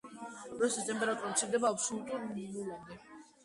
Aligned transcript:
როდესაც 0.53 0.87
ტემპერატურა 0.91 1.31
მცირდება 1.35 1.73
აბსოლიტურ 1.77 2.29
ნულამდე. 2.33 3.03